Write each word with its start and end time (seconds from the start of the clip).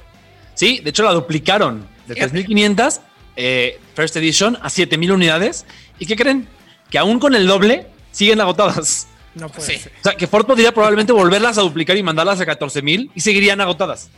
Sí, 0.55 0.79
de 0.83 0.89
hecho 0.89 1.03
la 1.03 1.11
duplicaron 1.11 1.87
de 2.07 2.15
Fíjate. 2.15 2.45
3.500 2.47 3.01
eh, 3.35 3.79
First 3.95 4.15
Edition 4.15 4.55
a 4.57 4.69
7.000 4.69 5.11
unidades. 5.13 5.65
¿Y 5.99 6.05
qué 6.05 6.15
creen? 6.15 6.47
Que 6.89 6.97
aún 6.97 7.19
con 7.19 7.35
el 7.35 7.45
doble 7.47 7.87
siguen 8.11 8.41
agotadas. 8.41 9.07
No 9.35 9.49
puede 9.49 9.67
Sí. 9.75 9.83
ser. 9.83 9.91
O 9.99 10.03
sea, 10.03 10.15
que 10.15 10.27
Ford 10.27 10.45
podría 10.45 10.73
probablemente 10.73 11.11
volverlas 11.11 11.57
a 11.57 11.61
duplicar 11.61 11.97
y 11.97 12.03
mandarlas 12.03 12.39
a 12.39 12.45
14.000 12.45 13.11
y 13.13 13.19
seguirían 13.21 13.59
agotadas. 13.59 14.09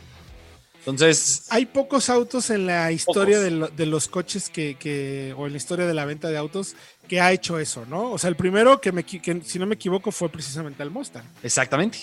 Entonces, 0.86 1.46
Hay 1.50 1.66
pocos 1.66 2.08
autos 2.08 2.48
en 2.50 2.66
la 2.66 2.90
historia 2.92 3.40
de, 3.40 3.50
lo- 3.50 3.68
de 3.68 3.84
los 3.84 4.08
coches 4.08 4.48
que, 4.48 4.76
que- 4.76 5.34
o 5.36 5.46
en 5.46 5.52
la 5.52 5.58
historia 5.58 5.84
de 5.86 5.92
la 5.92 6.04
venta 6.06 6.28
de 6.28 6.38
autos 6.38 6.76
que 7.08 7.20
ha 7.20 7.32
hecho 7.32 7.58
eso, 7.58 7.84
¿no? 7.86 8.12
O 8.12 8.18
sea, 8.18 8.28
el 8.30 8.36
primero 8.36 8.80
que, 8.80 8.92
me, 8.92 9.02
que 9.04 9.42
si 9.44 9.58
no 9.58 9.66
me 9.66 9.74
equivoco 9.74 10.12
fue 10.12 10.28
precisamente 10.30 10.82
el 10.82 10.90
Mustang. 10.90 11.24
exactamente. 11.42 11.98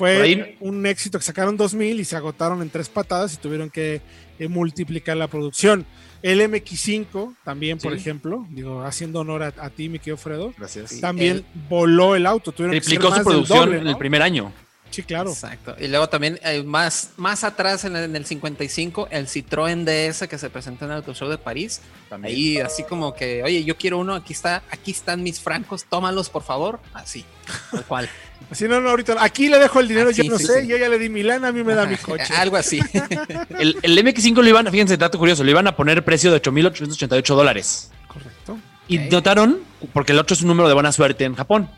Fue 0.00 0.22
ahí- 0.22 0.56
un 0.60 0.86
éxito 0.86 1.18
que 1.18 1.24
sacaron 1.24 1.56
2000 1.56 2.00
y 2.00 2.04
se 2.04 2.16
agotaron 2.16 2.62
en 2.62 2.70
tres 2.70 2.88
patadas 2.88 3.34
y 3.34 3.36
tuvieron 3.36 3.68
que 3.70 4.00
eh, 4.38 4.48
multiplicar 4.48 5.16
la 5.16 5.28
producción. 5.28 5.84
El 6.22 6.40
MX5 6.40 7.34
también, 7.44 7.78
por 7.78 7.92
ejemplo, 7.92 8.46
digo, 8.50 8.82
haciendo 8.82 9.20
honor 9.20 9.42
a, 9.42 9.52
a 9.58 9.68
ti, 9.70 9.88
mi 9.90 9.98
querido 9.98 10.16
Fredo, 10.16 10.54
Gracias. 10.56 11.00
también 11.00 11.44
voló 11.68 12.14
el 12.16 12.24
auto. 12.26 12.50
Tuvieron 12.52 12.78
Triplicó 12.78 13.14
su 13.14 13.22
producción 13.22 13.58
doble, 13.58 13.78
en 13.78 13.86
el 13.86 13.96
primer 13.98 14.22
año. 14.22 14.52
Sí, 14.90 15.02
claro. 15.04 15.30
Exacto. 15.30 15.76
Y 15.78 15.86
luego 15.88 16.08
también 16.08 16.38
eh, 16.42 16.62
más, 16.64 17.10
más 17.16 17.44
atrás 17.44 17.84
en 17.84 17.94
el, 17.96 18.04
en 18.04 18.16
el 18.16 18.26
55, 18.26 19.08
el 19.10 19.26
Citroën 19.28 19.84
DS 19.84 20.26
que 20.28 20.36
se 20.38 20.50
presentó 20.50 20.84
en 20.86 20.90
el 20.90 20.96
Auto 20.98 21.14
Show 21.14 21.28
de 21.28 21.38
París. 21.38 21.80
Ahí 22.22 22.58
así 22.58 22.82
como 22.82 23.14
que, 23.14 23.42
oye, 23.44 23.62
yo 23.64 23.76
quiero 23.76 23.98
uno, 23.98 24.14
aquí 24.14 24.32
está, 24.32 24.62
aquí 24.70 24.90
están 24.90 25.22
mis 25.22 25.38
francos, 25.40 25.84
tómalos 25.84 26.28
por 26.28 26.42
favor. 26.42 26.80
Así, 26.92 27.24
tal 27.70 27.84
cual. 27.84 28.08
Así 28.50 28.66
no, 28.66 28.80
no, 28.80 28.90
ahorita. 28.90 29.22
Aquí 29.22 29.48
le 29.48 29.58
dejo 29.60 29.78
el 29.78 29.86
dinero, 29.86 30.10
yo 30.10 30.24
no 30.24 30.36
sí, 30.36 30.46
sé, 30.46 30.62
sí. 30.62 30.66
yo 30.66 30.76
ya 30.76 30.88
le 30.88 30.98
di 30.98 31.08
mi 31.08 31.22
lana, 31.22 31.48
a 31.48 31.52
mí 31.52 31.62
me 31.62 31.74
da 31.74 31.86
mi 31.86 31.96
coche. 31.98 32.34
Algo 32.34 32.56
así. 32.56 32.80
El, 33.58 33.76
el 33.82 33.98
MX5 34.04 34.34
lo 34.42 34.48
iban, 34.48 34.66
fíjense, 34.72 34.96
dato 34.96 35.18
curioso, 35.18 35.44
lo 35.44 35.50
iban 35.50 35.68
a 35.68 35.76
poner 35.76 36.04
precio 36.04 36.32
de 36.32 36.42
8.888 36.42 37.34
dólares. 37.36 37.90
Correcto. 38.08 38.58
Y 38.88 38.98
Ok. 38.98 39.12
notaron, 39.12 39.60
porque 39.92 40.10
el 40.12 40.18
8 40.18 40.34
es 40.34 40.42
un 40.42 40.48
número 40.48 40.66
de 40.66 40.74
buena 40.74 40.90
suerte 40.90 41.24
en 41.24 41.36
Japón, 41.36 41.70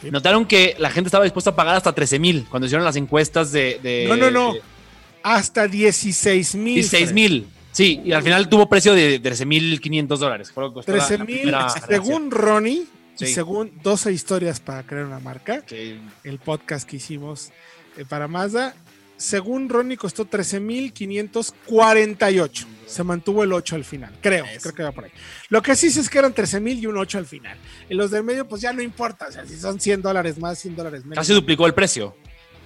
Sí. 0.00 0.10
notaron 0.10 0.46
que 0.46 0.74
la 0.78 0.90
gente 0.90 1.08
estaba 1.08 1.24
dispuesta 1.24 1.50
a 1.50 1.56
pagar 1.56 1.76
hasta 1.76 1.94
13.000 1.94 2.48
cuando 2.48 2.66
hicieron 2.66 2.84
las 2.84 2.96
encuestas 2.96 3.50
de... 3.52 3.80
de 3.82 4.06
No, 4.08 4.16
no, 4.16 4.30
no. 4.30 4.54
Hasta 5.22 5.66
16 5.66 6.54
mil. 6.54 6.74
16 6.74 7.12
mil. 7.12 7.46
Sí, 7.72 8.00
y 8.04 8.12
al 8.12 8.22
final 8.22 8.48
tuvo 8.48 8.68
precio 8.68 8.94
de 8.94 9.20
13.500 9.22 10.06
dólares. 10.18 10.52
Fue 10.52 10.62
lo 10.64 10.70
que 10.70 10.74
costó 10.74 10.92
la- 10.92 10.98
13 11.06 11.18
la 11.18 11.24
mil, 11.24 11.40
primera 11.40 11.68
según 11.68 12.30
Ronnie, 12.30 12.84
y 13.18 13.26
según 13.26 13.72
12 13.82 14.12
historias 14.12 14.60
para 14.60 14.82
crear 14.84 15.04
una 15.06 15.18
marca, 15.18 15.62
el 16.24 16.38
podcast 16.38 16.88
que 16.88 16.96
hicimos 16.96 17.50
eh, 17.96 18.04
para 18.08 18.28
Mazda, 18.28 18.74
según 19.16 19.68
Ronnie 19.68 19.96
costó 19.96 20.24
13 20.24 20.60
mil 20.60 20.92
548. 20.92 22.66
Se 22.86 23.02
mantuvo 23.02 23.42
el 23.42 23.52
8 23.52 23.76
al 23.76 23.84
final, 23.84 24.12
creo, 24.20 24.44
creo 24.62 24.74
que 24.74 24.82
va 24.82 24.92
por 24.92 25.04
ahí. 25.04 25.10
Lo 25.48 25.60
que 25.60 25.74
sí 25.74 25.88
es 25.88 26.08
que 26.08 26.18
eran 26.18 26.32
13 26.32 26.60
mil 26.60 26.78
y 26.78 26.86
un 26.86 26.96
8 26.96 27.18
al 27.18 27.26
final. 27.26 27.58
En 27.88 27.96
los 27.96 28.10
del 28.12 28.22
medio, 28.22 28.46
pues 28.46 28.62
ya 28.62 28.72
no 28.72 28.80
importa, 28.80 29.26
o 29.28 29.32
sea, 29.32 29.44
si 29.44 29.58
son 29.58 29.80
100 29.80 30.02
dólares 30.02 30.38
más, 30.38 30.58
100 30.60 30.76
dólares 30.76 31.04
menos. 31.04 31.16
Casi 31.16 31.32
duplicó 31.32 31.66
el 31.66 31.74
precio. 31.74 32.16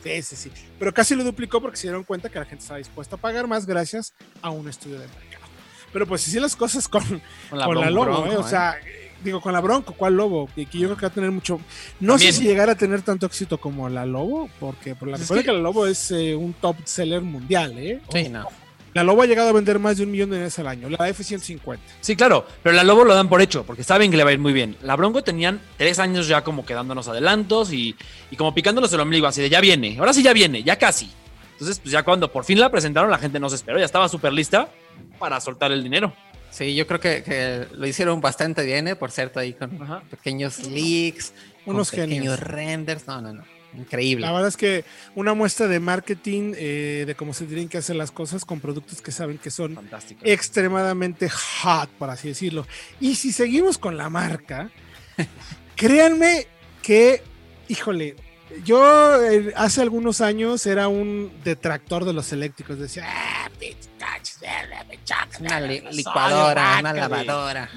Sí, 0.03 0.23
sí, 0.23 0.37
sí. 0.37 0.51
Pero 0.79 0.93
casi 0.93 1.15
lo 1.15 1.25
duplicó 1.25 1.61
porque 1.61 1.77
se 1.77 1.87
dieron 1.89 2.05
cuenta 2.05 2.29
que 2.29 2.39
la 2.39 2.45
gente 2.45 2.63
estaba 2.63 2.79
dispuesta 2.79 3.17
a 3.17 3.19
pagar 3.19 3.47
más 3.47 3.67
gracias 3.67 4.15
a 4.43 4.51
un 4.51 4.69
estudio 4.69 4.99
de 4.99 5.07
mercado. 5.07 5.45
Pero 5.93 6.07
pues 6.07 6.27
así 6.27 6.39
las 6.39 6.57
cosas 6.57 6.89
con, 6.89 7.03
Con 7.51 7.59
la, 7.59 7.65
con 7.67 7.81
la 7.81 7.91
Bronco, 7.91 8.27
¿eh? 8.27 8.37
O 8.37 8.47
¿eh? 8.47 8.49
sea, 8.49 8.79
eh, 8.85 9.00
digo, 9.23 9.41
con 9.41 9.53
la 9.53 9.61
Bronco, 9.61 9.95
¿cuál 9.97 10.17
Lobo? 10.17 10.49
Que, 10.55 10.67
que 10.67 10.79
yo 10.79 10.89
creo 10.89 10.97
que 10.97 11.03
va 11.03 11.09
a 11.09 11.15
tener 11.15 11.31
mucho. 11.31 11.61
No 12.01 12.15
También. 12.15 12.33
sé 12.33 12.39
si 12.41 12.45
llegar 12.45 12.71
a 12.71 12.75
tener 12.75 13.03
tanto 13.03 13.27
éxito 13.27 13.59
como 13.59 13.89
la 13.89 14.07
Lobo, 14.07 14.49
porque 14.59 14.95
por 14.95 15.09
la 15.09 15.17
Pues 15.17 15.31
es 15.31 15.37
que- 15.39 15.45
que... 15.45 15.53
la 15.53 15.59
Lobo 15.59 15.87
es 15.87 16.11
eh, 16.11 16.35
un 16.35 16.53
top 16.55 16.77
seller 16.85 17.23
mundial, 17.23 17.79
¿eh? 17.79 18.01
Sí, 18.13 18.29
no. 18.29 18.47
La 18.93 19.05
Lobo 19.05 19.23
ha 19.23 19.27
llegado 19.27 19.49
a 19.49 19.53
vender 19.53 19.79
más 19.79 19.99
de 19.99 20.03
un 20.03 20.11
millón 20.11 20.31
de 20.31 20.35
unidades 20.37 20.59
al 20.59 20.67
año, 20.67 20.89
la 20.89 21.09
F-150. 21.11 21.79
Sí, 22.01 22.17
claro, 22.17 22.45
pero 22.61 22.75
la 22.75 22.83
Lobo 22.83 23.05
lo 23.05 23.15
dan 23.15 23.29
por 23.29 23.41
hecho, 23.41 23.63
porque 23.65 23.85
saben 23.85 24.11
que 24.11 24.17
le 24.17 24.25
va 24.25 24.31
a 24.31 24.33
ir 24.33 24.41
muy 24.41 24.53
bien. 24.53 24.77
La 24.83 24.97
Bronco 24.97 25.23
tenían 25.23 25.61
tres 25.77 26.01
años 26.01 26.27
ya 26.27 26.43
como 26.43 26.67
quedándonos 26.67 27.07
adelantos 27.07 27.73
y, 27.73 27.95
y 28.33 28.37
como 28.37 28.53
picándonos 28.53 28.93
el 28.93 28.99
ombligo, 28.99 29.29
así 29.29 29.41
de 29.41 29.49
ya 29.49 29.61
viene, 29.61 29.97
ahora 30.01 30.13
sí 30.13 30.25
ya 30.25 30.33
viene, 30.33 30.65
ya 30.65 30.77
casi. 30.77 31.09
Entonces, 31.53 31.79
pues 31.79 31.93
ya 31.93 32.03
cuando 32.03 32.33
por 32.33 32.45
fin 32.45 32.59
la 32.59 32.69
presentaron, 32.69 33.11
la 33.13 33.19
gente 33.19 33.39
no 33.39 33.49
se 33.49 33.55
esperó, 33.57 33.79
ya 33.79 33.85
estaba 33.85 34.09
súper 34.09 34.33
lista 34.33 34.69
para 35.21 35.41
soltar 35.41 35.71
el 35.71 35.85
dinero. 35.85 36.13
Sí, 36.51 36.75
yo 36.75 36.87
creo 36.87 37.01
que, 37.01 37.23
que 37.23 37.67
lo 37.75 37.87
hicieron 37.87 38.21
bastante 38.21 38.65
bien, 38.65 38.89
¿eh? 38.89 38.97
por 38.97 39.11
cierto, 39.11 39.39
ahí 39.41 39.53
con 39.55 39.81
Ajá. 39.83 40.03
pequeños 40.11 40.59
leaks, 40.67 41.33
Unos 41.65 41.91
con 41.91 42.01
pequeños 42.01 42.39
genios. 42.39 42.41
renders. 42.41 43.07
No, 43.07 43.21
no, 43.21 43.33
no. 43.35 43.45
Increíble. 43.73 44.27
La 44.27 44.33
verdad 44.33 44.49
es 44.49 44.57
que 44.57 44.85
una 45.15 45.33
muestra 45.33 45.69
de 45.69 45.79
marketing, 45.79 46.55
eh, 46.57 47.05
de 47.07 47.15
cómo 47.15 47.33
se 47.33 47.45
tienen 47.45 47.69
que 47.69 47.79
hacer 47.79 47.95
las 47.95 48.11
cosas 48.11 48.45
con 48.45 48.59
productos 48.59 49.01
que 49.01 49.13
saben 49.13 49.39
que 49.39 49.53
son 49.53 49.77
Fantástico. 49.77 50.21
extremadamente 50.25 51.29
hot, 51.29 51.89
por 51.91 52.11
así 52.11 52.27
decirlo. 52.29 52.67
Y 52.99 53.15
si 53.15 53.33
seguimos 53.33 53.79
con 53.79 53.97
la 53.97 54.11
marca, 54.11 54.71
créanme 55.77 56.47
que, 56.83 57.23
híjole, 57.69 58.17
yo 58.65 59.23
eh, 59.25 59.53
hace 59.57 59.83
algunos 59.83 60.21
años 60.21 60.67
era 60.67 60.89
un 60.89 61.31
detractor 61.45 62.05
de 62.05 62.13
los 62.13 62.33
eléctricos. 62.33 62.79
Decía, 62.79 63.05
ah, 63.07 63.49
pinche 63.61 63.89
Una 65.41 65.61
li- 65.61 65.83
licuadora, 65.93 66.79
una 66.81 66.93
guácala". 66.93 67.09
lavadora. 67.25 67.71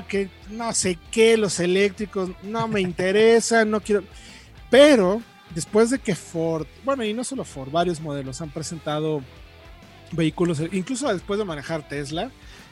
No, 0.00 0.06
que 0.06 0.28
no 0.50 0.72
sé 0.72 0.98
qué, 1.10 1.36
los 1.36 1.58
eléctricos, 1.60 2.30
no 2.42 2.68
me 2.68 2.80
interesan, 2.80 3.70
no 3.70 3.80
quiero. 3.80 4.04
Pero 4.70 5.22
después 5.54 5.90
de 5.90 5.98
que 5.98 6.14
Ford, 6.14 6.66
bueno, 6.84 7.04
y 7.04 7.12
no 7.12 7.24
solo 7.24 7.44
Ford, 7.44 7.70
varios 7.70 8.00
modelos 8.00 8.40
han 8.40 8.50
presentado 8.50 9.22
vehículos, 10.12 10.60
incluso 10.72 11.12
después 11.12 11.38
de 11.38 11.44
manejar 11.44 11.86
Tesla, 11.88 12.30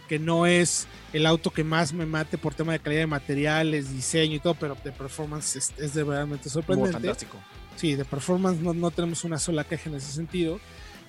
que 0.08 0.18
no 0.18 0.46
es 0.46 0.86
el 1.12 1.26
auto 1.26 1.50
que 1.50 1.64
más 1.64 1.92
me 1.92 2.06
mate 2.06 2.38
por 2.38 2.54
tema 2.54 2.72
de 2.72 2.78
calidad 2.80 3.02
de 3.02 3.06
materiales, 3.06 3.92
diseño 3.92 4.36
y 4.36 4.40
todo, 4.40 4.54
pero 4.54 4.76
de 4.82 4.90
performance 4.90 5.56
es, 5.56 5.72
es 5.78 5.94
de 5.94 6.02
realmente 6.04 6.48
sorprendente. 6.48 6.92
fantástico. 6.94 7.38
Sí, 7.76 7.94
de 7.94 8.04
performance 8.04 8.58
no, 8.60 8.72
no 8.74 8.90
tenemos 8.90 9.22
una 9.24 9.38
sola 9.38 9.64
queja 9.64 9.88
en 9.90 9.96
ese 9.96 10.10
sentido. 10.10 10.58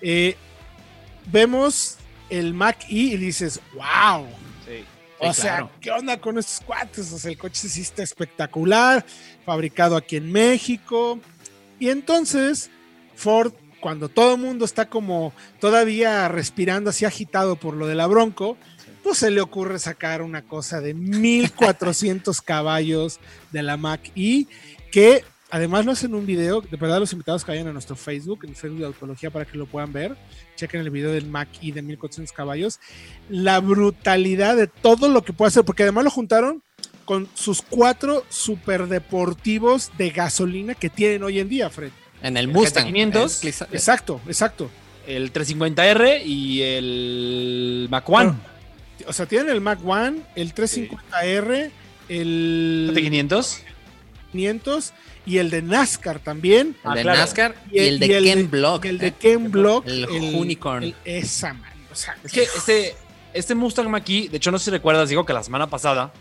Eh, 0.02 0.36
vemos 1.32 1.98
el 2.30 2.54
Mac 2.54 2.84
E 2.90 2.94
y 2.96 3.18
dices, 3.18 3.60
wow, 3.74 4.26
Sí. 4.66 4.84
o 5.20 5.34
sea, 5.34 5.58
claro. 5.58 5.72
¿qué 5.82 5.92
onda 5.92 6.20
con 6.22 6.38
estos 6.38 6.62
cuates? 6.66 7.12
O 7.12 7.20
sea, 7.20 7.32
el 7.32 7.38
coche 7.38 7.68
sí 7.68 7.82
está 7.82 8.04
espectacular, 8.04 9.06
fabricado 9.46 9.96
aquí 9.98 10.16
en 10.18 10.32
México. 10.32 11.20
Y 11.80 11.90
entonces 11.90 12.70
Ford 13.16 13.54
cuando 13.80 14.10
todo 14.10 14.36
el 14.36 14.42
mundo 14.42 14.66
está 14.66 14.90
como 14.90 15.34
todavía 15.60 16.28
respirando 16.28 16.90
así 16.90 17.06
agitado 17.06 17.56
por 17.56 17.76
lo 17.76 17.88
de 17.88 17.96
la 17.96 18.08
Bronco, 18.08 18.58
pues 19.04 19.20
se 19.20 19.32
le 19.32 19.40
ocurre 19.42 19.80
sacar 19.80 20.22
una 20.22 20.42
cosa 20.42 20.82
de 20.82 20.94
1400 20.94 22.42
caballos 22.42 23.20
de 23.52 23.64
la 23.64 23.78
Mac 23.78 24.12
y 24.16 24.48
que 24.92 25.24
además 25.52 25.86
lo 25.86 25.92
hacen 25.92 26.14
un 26.16 26.26
video, 26.26 26.62
de 26.62 26.78
verdad 26.78 27.00
los 27.00 27.12
invitados 27.14 27.44
que 27.44 27.52
vayan 27.52 27.68
a 27.68 27.74
nuestro 27.74 27.96
Facebook, 27.96 28.40
en 28.44 28.52
el 28.52 28.56
Facebook 28.56 28.80
de 28.80 28.86
Autología 28.86 29.30
para 29.32 29.46
que 29.46 29.58
lo 29.58 29.66
puedan 29.66 29.92
ver, 29.94 30.16
chequen 30.56 30.82
el 30.82 30.90
video 30.90 31.12
del 31.12 31.26
Mac 31.28 31.50
y 31.62 31.72
de 31.72 31.82
1400 31.82 32.32
caballos, 32.36 32.80
la 33.30 33.60
brutalidad 33.60 34.56
de 34.56 34.68
todo 34.68 35.10
lo 35.10 35.24
que 35.24 35.34
puede 35.34 35.50
hacer, 35.50 35.64
porque 35.64 35.84
además 35.84 36.04
lo 36.04 36.12
juntaron 36.12 36.62
con 37.06 37.28
sus 37.34 37.62
cuatro 37.64 38.24
superdeportivos 38.30 39.92
de 39.98 40.10
gasolina 40.12 40.76
que 40.76 40.90
tienen 40.90 41.24
hoy 41.24 41.40
en 41.40 41.50
día, 41.50 41.70
Fred. 41.70 41.92
En 42.22 42.38
el 42.38 42.48
Mustang 42.48 42.86
500. 42.88 43.44
el- 43.44 43.50
Exacto, 43.74 44.22
exacto. 44.28 44.70
El 45.08 45.34
350R 45.34 46.22
y 46.26 46.62
el 46.62 47.88
Mac 47.90 48.08
One. 48.10 48.34
O 49.08 49.14
sea, 49.14 49.26
tienen 49.26 49.50
el 49.50 49.62
Mac 49.62 49.80
One, 49.84 50.22
el 50.36 50.54
350R, 50.54 51.72
el 52.10 52.92
T500. 52.94 53.60
500 54.32 54.94
y 55.26 55.38
el 55.38 55.50
de 55.50 55.62
NASCAR 55.62 56.20
también. 56.20 56.76
El 56.84 56.92
Ah, 56.92 56.96
de 56.96 57.02
claro. 57.04 57.20
NASCAR 57.20 57.56
y, 57.72 57.80
el 57.80 58.00
de 58.00 58.06
y 58.20 58.24
Ken 58.24 58.50
Block. 58.50 58.86
El 58.86 58.98
de 58.98 59.12
Ken 59.14 59.52
Block. 59.52 59.86
El 59.88 60.06
Unicorn. 60.36 60.84
el- 60.84 60.96
esa, 61.06 61.54
man. 61.54 61.72
O 61.92 61.96
sea, 61.96 62.16
Es 62.24 62.32
que 62.32 62.44
este, 62.44 62.96
este 63.34 63.56
Mustang 63.56 63.88
Mach-E, 63.90 64.30
de 64.30 64.38
hecho 64.38 64.52
no 64.52 64.60
sé 64.60 64.66
si 64.66 64.72
recuerdas, 64.72 65.10
digo 65.10 65.26
que 65.26 65.34
la 65.34 65.44
semana 65.44 65.68
pasada 65.68 66.12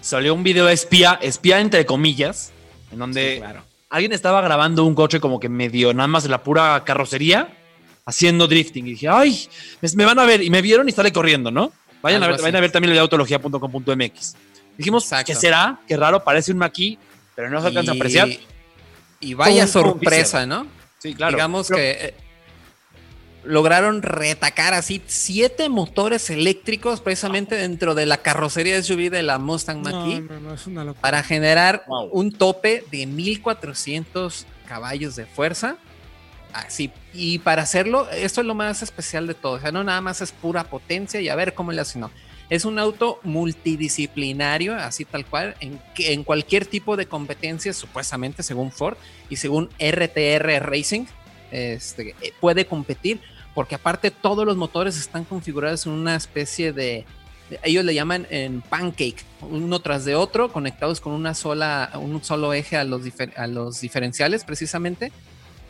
salió 0.00 0.34
un 0.34 0.42
video 0.42 0.68
espía, 0.68 1.18
espía 1.22 1.60
entre 1.60 1.86
comillas, 1.86 2.52
en 2.92 2.98
donde 2.98 3.34
Sí, 3.34 3.38
claro. 3.40 3.62
alguien 3.90 4.12
estaba 4.12 4.40
grabando 4.42 4.84
un 4.84 4.94
coche 4.94 5.20
como 5.20 5.38
que 5.40 5.48
medio 5.48 5.94
nada 5.94 6.08
más 6.08 6.24
de 6.24 6.28
la 6.28 6.42
pura 6.42 6.82
carrocería, 6.84 7.48
haciendo 8.04 8.48
drifting. 8.48 8.86
Y 8.88 8.90
dije, 8.90 9.08
ay, 9.08 9.48
me, 9.80 9.88
me 9.94 10.04
van 10.04 10.18
a 10.18 10.24
ver. 10.24 10.42
Y 10.42 10.50
me 10.50 10.60
vieron 10.60 10.88
y 10.88 10.92
sale 10.92 11.12
corriendo, 11.12 11.50
¿no? 11.52 11.72
Vayan, 12.02 12.20
a 12.24 12.26
ver, 12.26 12.40
vayan 12.40 12.56
a 12.56 12.60
ver 12.60 12.72
también 12.72 12.90
el 12.90 12.96
de 12.96 13.00
autología.com.mx. 13.00 14.34
Dijimos, 14.76 15.04
Exacto. 15.04 15.26
¿qué 15.26 15.34
será? 15.38 15.78
Qué 15.86 15.96
raro, 15.96 16.24
parece 16.24 16.50
un 16.50 16.58
Mach-E, 16.58 16.98
pero 17.34 17.50
no 17.50 17.60
se 17.60 17.68
alcanza 17.68 17.92
a 17.92 17.94
apreciar. 17.94 18.28
Y 19.20 19.34
vaya 19.34 19.66
sorpresa, 19.66 20.46
¿no? 20.46 20.66
Sí, 20.98 21.14
claro. 21.14 21.36
Digamos 21.36 21.68
Pero- 21.68 21.76
que 21.78 21.90
eh, 21.90 22.14
lograron 23.44 24.02
retacar 24.02 24.72
así 24.74 25.02
siete 25.06 25.68
motores 25.68 26.30
eléctricos 26.30 27.00
precisamente 27.00 27.56
dentro 27.56 27.94
de 27.94 28.06
la 28.06 28.18
carrocería 28.18 28.80
SUV 28.82 29.10
de 29.10 29.22
la 29.24 29.38
Mustang 29.38 29.82
no, 29.82 29.90
Mach-E 30.06 30.20
no, 30.70 30.84
no, 30.84 30.94
para 30.94 31.22
generar 31.24 31.84
Wow. 31.88 32.08
un 32.12 32.30
tope 32.32 32.84
de 32.90 33.06
1400 33.06 34.46
caballos 34.68 35.16
de 35.16 35.26
fuerza. 35.26 35.76
Así, 36.52 36.92
y 37.14 37.38
para 37.38 37.62
hacerlo, 37.62 38.08
esto 38.10 38.42
es 38.42 38.46
lo 38.46 38.54
más 38.54 38.82
especial 38.82 39.26
de 39.26 39.32
todo. 39.34 39.52
O 39.54 39.60
sea, 39.60 39.72
no 39.72 39.82
nada 39.82 40.00
más 40.02 40.20
es 40.20 40.32
pura 40.32 40.64
potencia 40.64 41.18
y 41.20 41.28
a 41.30 41.34
ver 41.34 41.54
cómo 41.54 41.72
le 41.72 41.80
hace, 41.80 41.98
no. 41.98 42.10
Es 42.52 42.66
un 42.66 42.78
auto 42.78 43.18
multidisciplinario, 43.22 44.74
así 44.74 45.06
tal 45.06 45.24
cual, 45.24 45.56
en, 45.60 45.80
en 45.96 46.22
cualquier 46.22 46.66
tipo 46.66 46.98
de 46.98 47.06
competencia, 47.06 47.72
supuestamente 47.72 48.42
según 48.42 48.70
Ford 48.70 48.98
y 49.30 49.36
según 49.36 49.70
RTR 49.78 50.60
Racing, 50.60 51.06
este, 51.50 52.14
eh, 52.20 52.34
puede 52.42 52.66
competir, 52.66 53.22
porque 53.54 53.76
aparte 53.76 54.10
todos 54.10 54.44
los 54.44 54.58
motores 54.58 54.98
están 54.98 55.24
configurados 55.24 55.86
en 55.86 55.92
una 55.92 56.14
especie 56.14 56.74
de, 56.74 57.06
ellos 57.62 57.86
le 57.86 57.94
llaman 57.94 58.26
en 58.28 58.60
pancake, 58.60 59.24
uno 59.40 59.80
tras 59.80 60.04
de 60.04 60.14
otro, 60.14 60.52
conectados 60.52 61.00
con 61.00 61.14
una 61.14 61.32
sola, 61.32 61.90
un 61.94 62.22
solo 62.22 62.52
eje 62.52 62.76
a 62.76 62.84
los, 62.84 63.00
a 63.34 63.46
los 63.46 63.80
diferenciales 63.80 64.44
precisamente, 64.44 65.10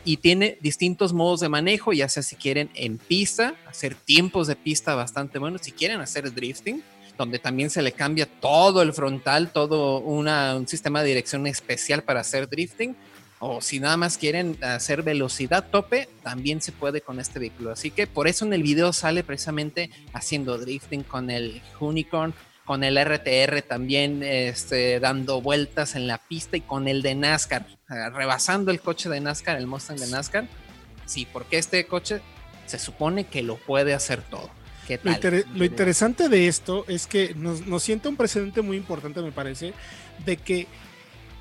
y 0.05 0.17
tiene 0.17 0.57
distintos 0.61 1.13
modos 1.13 1.39
de 1.39 1.49
manejo, 1.49 1.93
ya 1.93 2.09
sea 2.09 2.23
si 2.23 2.35
quieren 2.35 2.69
en 2.73 2.97
pista, 2.97 3.55
hacer 3.67 3.95
tiempos 3.95 4.47
de 4.47 4.55
pista 4.55 4.95
bastante 4.95 5.39
buenos, 5.39 5.61
si 5.61 5.71
quieren 5.71 6.01
hacer 6.01 6.33
drifting, 6.33 6.83
donde 7.17 7.39
también 7.39 7.69
se 7.69 7.81
le 7.81 7.91
cambia 7.91 8.25
todo 8.25 8.81
el 8.81 8.91
frontal, 8.93 9.51
todo 9.51 9.99
una- 9.99 10.55
un 10.55 10.67
sistema 10.67 11.01
de 11.01 11.09
dirección 11.09 11.47
especial 11.47 12.03
para 12.03 12.21
hacer 12.21 12.49
drifting, 12.49 12.95
o 13.39 13.61
si 13.61 13.79
nada 13.79 13.97
más 13.97 14.17
quieren 14.17 14.57
hacer 14.61 15.03
velocidad 15.03 15.69
tope, 15.69 16.07
también 16.23 16.61
se 16.61 16.71
puede 16.71 17.01
con 17.01 17.19
este 17.19 17.39
vehículo. 17.39 17.71
Así 17.71 17.91
que 17.91 18.07
por 18.07 18.27
eso 18.27 18.45
en 18.45 18.53
el 18.53 18.63
video 18.63 18.93
sale 18.93 19.23
precisamente 19.23 19.89
haciendo 20.13 20.57
drifting 20.57 21.03
con 21.03 21.29
el 21.29 21.61
Unicorn, 21.79 22.33
con 22.65 22.83
el 22.83 22.97
RTR 22.97 23.61
también 23.61 24.23
este, 24.23 24.99
dando 24.99 25.41
vueltas 25.41 25.95
en 25.95 26.07
la 26.07 26.17
pista 26.17 26.57
y 26.57 26.61
con 26.61 26.87
el 26.87 27.01
de 27.01 27.15
NASCAR, 27.15 27.65
rebasando 28.13 28.71
el 28.71 28.79
coche 28.79 29.09
de 29.09 29.19
NASCAR, 29.19 29.57
el 29.57 29.67
Mustang 29.67 29.97
de 29.97 30.07
NASCAR. 30.07 30.47
Sí, 31.05 31.27
porque 31.31 31.57
este 31.57 31.85
coche 31.85 32.21
se 32.65 32.79
supone 32.79 33.25
que 33.25 33.43
lo 33.43 33.57
puede 33.57 33.93
hacer 33.93 34.21
todo. 34.21 34.49
¿Qué 34.87 34.95
Lo, 34.97 35.03
tal? 35.03 35.13
inter- 35.15 35.45
lo 35.53 35.65
interesante 35.65 36.29
de 36.29 36.47
esto 36.47 36.85
es 36.87 37.07
que 37.07 37.33
nos, 37.35 37.65
nos 37.67 37.83
sienta 37.83 38.09
un 38.09 38.15
precedente 38.17 38.61
muy 38.61 38.77
importante, 38.77 39.21
me 39.21 39.31
parece, 39.31 39.73
de 40.25 40.37
que 40.37 40.67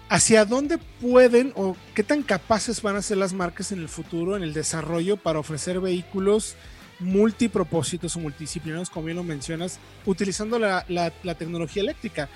hacia 0.09 0.45
dónde 0.45 0.79
pueden 1.01 1.53
o 1.57 1.77
qué 1.95 2.03
tan 2.03 2.23
capaces 2.23 2.83
van 2.83 2.97
a 2.97 3.03
ser 3.03 3.17
las 3.17 3.33
marcas 3.33 3.73
en 3.73 3.79
el 3.79 3.89
futuro 3.89 4.37
en 4.37 4.43
el 4.43 4.53
desarrollo 4.53 5.17
para 5.17 5.39
ofrecer 5.39 5.81
vehículos 5.81 6.55
multipropósitos 7.03 8.17
o 8.17 8.21
multidisciplinarios, 8.21 8.91
como 8.91 9.07
bien 9.07 9.17
lo 9.17 9.25
mencionas, 9.25 9.79
utilizando 10.07 10.59
la, 10.59 10.85
la- 10.89 11.13
tecnología 11.35 11.83
eléctrica. 11.83 12.29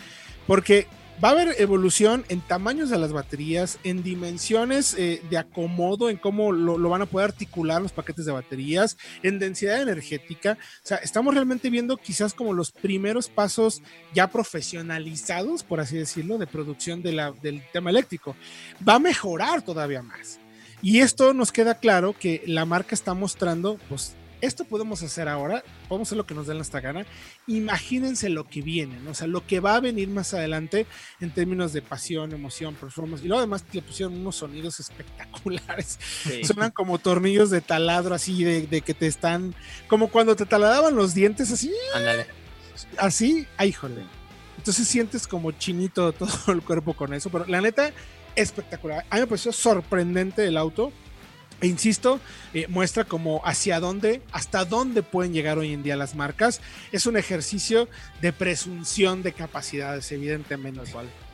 Porque 0.47 0.87
va 1.23 1.31
a 1.31 1.33
haber 1.33 1.55
evolución 1.59 2.25
en 2.29 2.41
tamaños 2.41 2.91
de 2.91 2.99
las 2.99 3.13
baterías, 3.13 3.79
en 3.85 4.03
dimensiones 4.03 4.95
eh, 4.99 5.23
de 5.31 5.39
acomodo, 5.39 6.11
en 6.11 6.19
cómo 6.19 6.53
lo, 6.53 6.77
lo 6.77 6.89
van 6.91 7.03
a 7.03 7.07
poder 7.07 7.31
articular 7.31 7.81
los 7.81 7.93
paquetes 7.93 8.27
de 8.27 8.33
baterías, 8.33 8.97
en 9.23 9.39
densidad 9.39 9.81
energética. 9.81 10.59
O 10.85 10.87
sea, 10.87 10.99
estamos 10.99 11.33
realmente 11.35 11.71
viendo 11.71 11.97
quizás 11.97 12.35
como 12.35 12.53
los 12.53 12.71
primeros 12.71 13.29
pasos 13.29 13.83
ya 14.15 14.29
profesionalizados, 14.29 15.63
por 15.63 15.81
así 15.81 15.97
decirlo, 15.97 16.39
de 16.39 16.47
producción 16.47 17.03
de 17.03 17.33
del 17.43 17.63
tema 17.73 17.91
eléctrico. 17.91 18.37
Va 18.87 18.97
a 18.97 18.99
mejorar 18.99 19.63
todavía 19.63 20.03
más. 20.03 20.39
Y 20.83 21.01
esto 21.01 21.33
nos 21.33 21.51
queda 21.51 21.79
claro 21.79 22.15
que 22.19 22.43
la 22.47 22.67
marca 22.67 22.95
está 22.95 23.15
mostrando, 23.15 23.79
pues, 23.89 24.15
esto 24.41 24.65
podemos 24.65 25.03
hacer 25.03 25.29
ahora, 25.29 25.65
podemos 25.89 26.09
hacer 26.09 26.19
lo 26.19 26.27
que 26.27 26.35
nos 26.35 26.47
dé 26.47 26.55
nuestra 26.55 26.81
gana. 26.81 27.07
Imagínense 27.47 28.29
lo 28.29 28.45
que 28.49 28.63
viene, 28.63 28.99
¿no? 29.01 29.11
o 29.11 29.15
sea, 29.15 29.27
lo 29.27 29.47
que 29.47 29.61
va 29.61 29.77
a 29.77 29.81
venir 29.81 30.09
más 30.09 30.35
adelante 30.35 30.87
en 31.21 31.31
términos 31.33 31.73
de 31.73 31.83
pasión, 31.83 32.33
emoción, 32.33 32.75
performance. 32.75 33.25
Y 33.25 33.29
luego 33.29 33.41
además 33.41 33.65
le 33.73 33.83
pusieron 33.83 34.15
unos 34.19 34.37
sonidos 34.37 34.81
espectaculares. 34.81 35.99
Suenan 36.45 36.71
como 36.71 36.99
tornillos 36.99 37.51
de 37.51 37.61
taladro, 37.61 38.15
así 38.15 38.45
de, 38.45 38.67
de 38.67 38.81
que 38.83 38.95
te 38.95 39.07
están, 39.07 39.55
como 39.89 40.09
cuando 40.09 40.37
te 40.37 40.47
taladraban 40.47 40.95
los 40.95 41.15
dientes, 41.15 41.51
así, 41.53 41.73
Ándale. 41.95 42.27
así, 42.99 43.47
ay, 43.57 43.71
híjole. 43.71 44.05
Entonces 44.59 44.89
sientes 44.89 45.27
como 45.27 45.53
chinito 45.53 46.13
todo 46.13 46.53
el 46.53 46.63
cuerpo 46.63 46.95
con 46.95 47.15
eso, 47.15 47.31
pero 47.31 47.47
la 47.47 47.61
neta, 47.61 47.93
espectacular. 48.35 49.05
A 49.11 49.15
mí 49.17 49.21
me 49.21 49.27
pareció 49.27 49.53
sorprendente 49.53 50.47
el 50.47 50.57
auto. 50.57 50.93
E 51.61 51.67
insisto, 51.69 52.21
eh, 52.53 52.67
muestra 52.69 53.05
como 53.05 53.41
hacia 53.45 53.81
dónde, 53.81 54.21
hasta 54.31 54.67
dónde 54.67 55.03
pueden 55.03 55.33
llegar 55.33 55.57
hoy 55.57 55.73
en 55.73 55.83
día 55.83 55.97
las 55.97 56.15
marcas. 56.15 56.61
Es 56.93 57.07
un 57.07 57.17
ejercicio 57.17 57.89
de 58.21 58.33
presunción 58.33 59.23
de 59.23 59.33
capacidades, 59.33 60.13
evidentemente. 60.13 60.81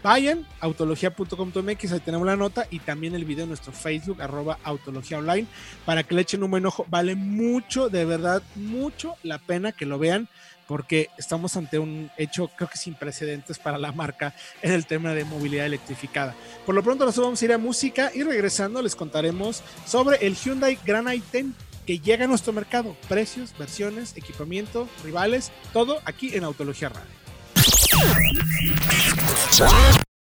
Vayan, 0.03 0.47
autología.com.mx, 0.61 1.93
ahí 1.93 2.01
tenemos 2.01 2.27
la 2.27 2.37
nota 2.37 2.67
y 2.71 2.81
también 2.81 3.15
el 3.15 3.25
video 3.25 3.45
en 3.45 3.51
nuestro 3.51 3.73
Facebook, 3.73 4.21
arroba 4.21 4.59
autología 4.65 5.19
online, 5.19 5.47
para 5.85 6.03
que 6.03 6.15
le 6.15 6.23
echen 6.23 6.43
un 6.43 6.51
buen 6.51 6.67
ojo. 6.67 6.87
Vale 6.89 7.15
mucho, 7.15 7.89
de 7.89 8.05
verdad, 8.05 8.43
mucho 8.57 9.15
la 9.23 9.39
pena 9.39 9.73
que 9.73 9.87
lo 9.87 9.99
vean, 9.99 10.29
porque 10.73 11.11
estamos 11.19 11.55
ante 11.59 11.79
un 11.79 12.11
hecho, 12.17 12.49
creo 12.49 12.67
que 12.67 12.79
sin 12.79 12.95
precedentes 12.95 13.59
para 13.59 13.77
la 13.77 13.93
marca 13.93 14.35
en 14.63 14.73
el 14.73 14.87
tema 14.87 15.13
de 15.13 15.27
movilidad 15.27 15.67
electrificada. 15.67 16.35
Por 16.65 16.75
lo 16.75 16.83
pronto, 16.83 17.05
nosotros 17.05 17.27
vamos 17.27 17.43
a 17.43 17.45
ir 17.45 17.53
a 17.53 17.59
música 17.59 18.11
y 18.15 18.23
regresando 18.23 18.81
les 18.81 18.97
contaremos 18.97 19.63
sobre 19.85 20.27
el 20.27 20.35
Hyundai 20.35 20.79
Grand 20.83 21.09
i10 21.09 21.53
que 21.87 21.99
llega 21.99 22.25
a 22.25 22.27
nuestro 22.27 22.55
mercado. 22.55 22.97
Precios, 23.07 23.53
versiones, 23.59 24.17
equipamiento, 24.17 24.89
rivales, 25.05 25.53
todo 25.75 26.01
aquí 26.07 26.35
en 26.35 26.45
Autología 26.45 26.89
Radio. 26.89 27.13